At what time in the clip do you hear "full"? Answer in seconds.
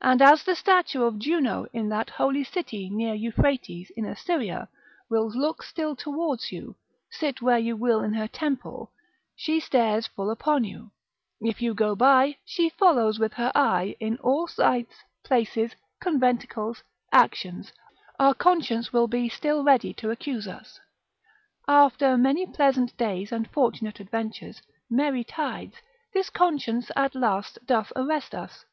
10.06-10.30